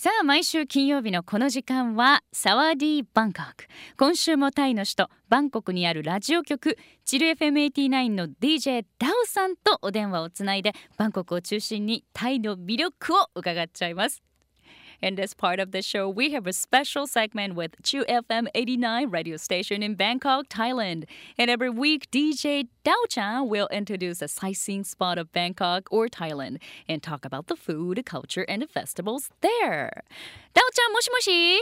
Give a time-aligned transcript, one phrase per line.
[0.00, 3.64] さあ毎週金曜日のこの時間はサワディーバンコク。
[3.96, 14.22] 今週もタイの首都バンコクにあるラジオ局チル FM89 の DJ ダオさんとお電話をつないでバンコクを中心にタイの魅力を伺っちゃいます。
[15.01, 19.37] In this part of the show, we have a special segment with Chu FM 89 radio
[19.37, 21.05] station in Bangkok, Thailand.
[21.37, 26.59] And every week, DJ Dao Chan will introduce a sightseeing spot of Bangkok or Thailand
[26.87, 30.03] and talk about the food, culture, and the festivals there.
[30.55, 31.59] Dao Chan, もしもし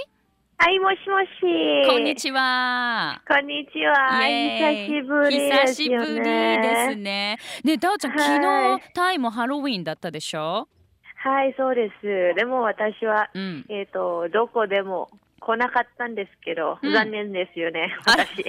[0.64, 1.90] はい、もしもし。
[1.90, 3.20] こんにちは。
[3.28, 4.30] こんにちは。
[4.30, 6.62] イエーイ久しぶりです久しぶりよね。
[6.62, 7.38] ですね。
[7.64, 10.68] ね、ダオちゃん、はい昨日タイもハロウィンだったでしょ
[11.26, 12.36] はい、そうです。
[12.36, 13.66] でも私は、うん。
[13.70, 18.46] えっ、と、どこでも来なかったんですけど、うん残念ですよね、あ私。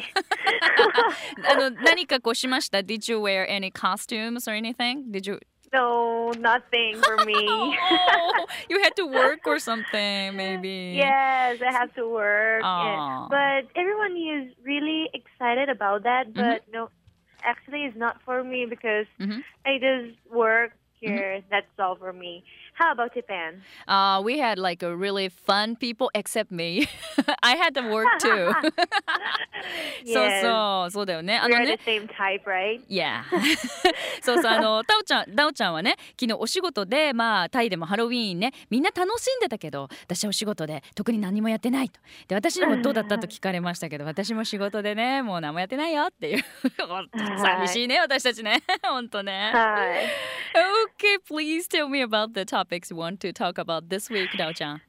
[1.50, 5.10] あの何かこうしました ?Did you wear any costumes or anything?
[5.10, 5.40] Did you?
[5.72, 7.34] no, nothing for me.
[7.48, 10.94] Oh, you had to work or something, maybe.
[10.96, 12.62] yes, I have to work.
[12.62, 12.84] Aw.
[12.84, 13.26] yeah.
[13.30, 16.90] But everyone is really excited about that, but no,
[17.42, 19.42] actually it's not for me because Mhm.
[19.64, 21.42] I just work here.
[21.50, 22.43] That's for me.
[22.73, 23.61] How about Japan?
[23.87, 26.87] Uh, we had like a really fun people except me.
[27.43, 28.51] I had to work too.
[30.05, 31.37] そう.そう、そうだよね。
[31.37, 31.91] あのね the。
[31.91, 32.81] same type, right?
[32.87, 33.23] Yeah.
[34.21, 46.43] そうそうあの タオちゃんダオちゃんはね昨日お仕事でまあタイでもハロウィーンねみんな楽しんでたけど私はお仕事で特に何もやってないとで私にもどうだったと聞かれましたけど私も仕事でねもう何もやってないよっていう
[47.39, 50.05] 寂しいね私たちね本当ね Hi.
[50.97, 54.29] Okay please please tell me about the topics you want to talk about this week,
[54.37, 54.81] Dao Chang.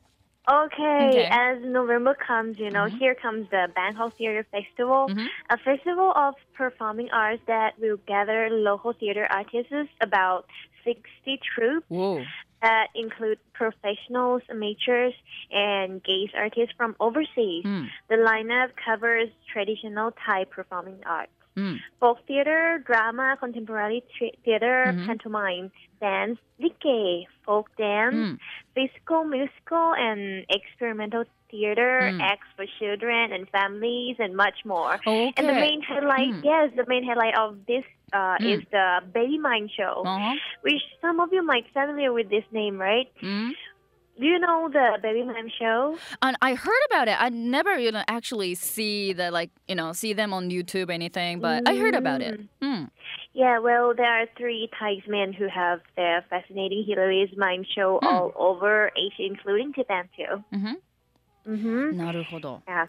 [0.50, 2.96] Okay, okay, as November comes, you know, mm-hmm.
[2.96, 5.26] here comes the Bangkok Theater Festival, mm-hmm.
[5.50, 10.46] a festival of performing arts that will gather local theater artists, about
[10.84, 12.26] 60 troupes.
[12.62, 15.14] That include professionals, amateurs,
[15.52, 17.64] and guest artists from overseas.
[17.64, 17.86] Mm.
[18.08, 21.30] The lineup covers traditional Thai performing arts.
[21.58, 21.78] Mm.
[21.98, 24.04] folk theater, drama, contemporary
[24.44, 25.06] theater, mm-hmm.
[25.06, 28.38] pantomime, dance, lique, folk dance, mm.
[28.74, 32.20] physical, musical, and experimental theater, mm.
[32.20, 34.94] acts for children and families, and much more.
[34.94, 35.32] Okay.
[35.36, 36.44] And the main highlight, mm.
[36.44, 38.58] yes, the main highlight of this uh, mm.
[38.58, 40.34] is the Baby Mind Show, uh-huh.
[40.62, 43.08] which some of you might familiar with this name, right?
[44.17, 45.97] うん Do you know the Baby Mime Show?
[46.21, 47.17] And I heard about it.
[47.19, 50.91] I never, you know, actually see the like, you know, see them on YouTube or
[50.91, 52.39] anything, but I heard about it.
[52.61, 52.91] Mm.
[53.33, 58.07] Yeah, well, there are three Thai men who have their fascinating hilarious mime show Hmm.
[58.07, 60.43] all over Asia, including Japan too.
[60.51, 60.73] hmm
[61.47, 61.97] Mm-hmm.
[61.97, 62.61] なるほど。
[62.67, 62.85] Yeah.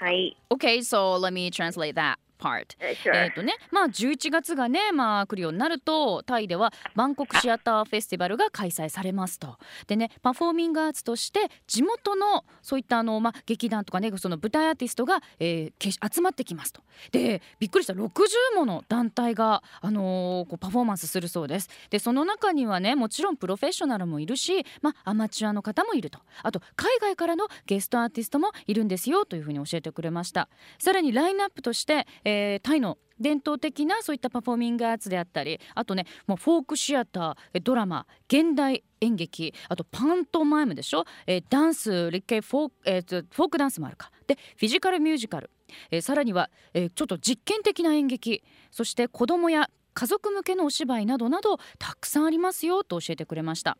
[0.00, 0.32] Hi.
[0.50, 2.75] Okay, so let me translate that Part.
[2.79, 3.13] Uh, sure.
[3.13, 9.57] えっ、とね、まあ11月がね、まあ来るようになると、タイではバンコクシアターフェスティバルが開催されますと。
[9.87, 16.81] でね、パフォーミングアーツとして地元のそういったあのまあ劇団とかね、その舞台アーティストが、えー集まってきますと。
[17.11, 18.09] で、びっくりした60
[18.55, 21.69] もの団体があのーこうパフォーマンスするそうです。
[21.89, 26.19] で、その中にはね、もちろんプロフェッショナルもいるし、まあアマチュアの方もいると。
[26.43, 30.47] あと海外からのゲストアーティストもいるんですよというふうに教えてくれました。
[30.77, 44.11] さらにラインナップとして、えーえタイの伝統的なそういったパフォーミングアーツであったりあとねもうフォークシアタードラマ現代演劇あとパントマイムでしょ、えーダンス立系フォーク、えーフォークダンスもあるか。
[44.27, 45.49] でフィジカルミュージカル、
[45.91, 48.43] えーさらには、えーちょっと実験的な演劇。
[48.71, 53.77] そして子供や家族向けのお芝居などなどたくさんありますよと教えてくれました。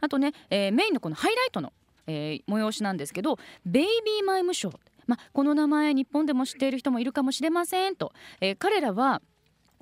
[0.00, 1.72] あとね、えーメインのこのハイライトの、
[2.06, 9.20] えー催しなんですけどベイビーマイムショーまあ、この名前日本でも知っている人もいるかもしれませんと、えー彼らは、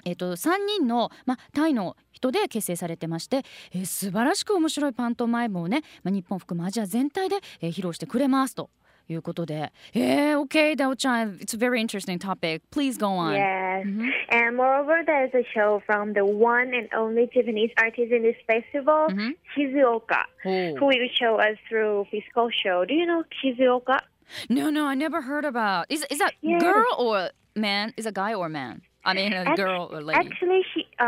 [0.04, 8.70] えー、と3人の、まあ、タイの人で結成されてまして、えー素晴らしく面白いパントマイムをね、まあ、日本含むアジア全体で、えー披露してくれますと
[9.08, 13.84] いうことで、えー、OK ダオちゃん It's a very interesting topic Please go on Yes.
[13.84, 14.10] Mhm.
[14.30, 19.06] And moreover, there's a show from the one and only Japanese artist in this festival,
[19.10, 19.36] Mhm.
[19.56, 22.84] Shizuoka, ほう who will show us through physical show.
[22.86, 23.98] Do you know Shizuoka?
[24.48, 26.60] No no I never heard about Is, is that Yes.
[26.62, 27.92] girl or man?
[27.96, 28.82] Is a guy or man?
[29.04, 31.04] I mean a Act- girl or lady Actually, she, uh,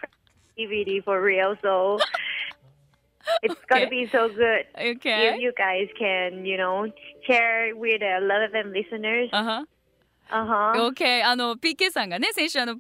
[0.59, 1.99] DVD for real, so
[3.42, 3.86] it's Okay.
[3.86, 4.66] gonna be so good.
[4.76, 5.34] Okay.
[5.36, 6.86] If you guys can, you know,
[7.28, 9.30] share with the Love FM listeners.
[9.32, 9.66] あは
[10.30, 10.88] Uh huh.
[10.90, 12.78] OK あの PK さんがね先週あの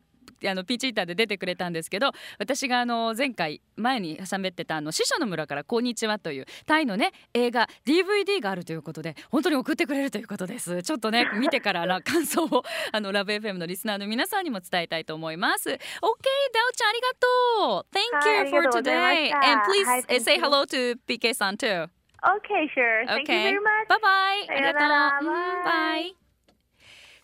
[0.49, 20.07] あのピーチーターで出てくれたんですけど私があの前回前に喋ってたあの死者の村からこんにちはというタイのね映画 DVD があるということで本当に送ってくれるということですちょっとね 見てからな感想をあのラブ FM のリスナーの皆さんにも伝えたいと思います OK ダオちゃんありがとう Thank はい you for today and please
[20.09, 21.89] eh, say hello to PK さん too
[22.23, 23.07] Okay, sure.
[23.07, 23.89] Thank you very much.
[23.89, 24.51] バイバイ。
[24.51, 25.25] ありがとう。
[25.65, 26.15] バイ。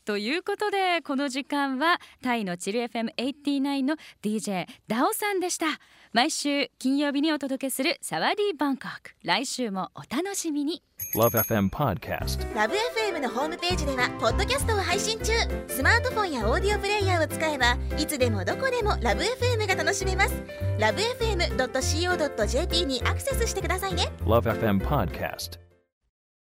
[0.07, 5.67] ということでこの時間はタイのチル FM89 の DJ ダオさんでした。
[6.13, 9.11] 毎週金曜日にお届けするサワディーバンコク。
[9.25, 10.81] 来週もお楽しみに。
[11.17, 12.55] Love FM Podcast.
[12.55, 15.33] ラブ f m のホームページではポッドキャストを配信中。
[15.67, 20.41] スマートフォンやオーディオプレイヤーを使えばいつでもどこでもラブ f m が楽しめます。
[20.79, 24.13] ラブ FM.co.jp にアクセスしてくださいね。
[24.25, 25.66] Love FM Podcast.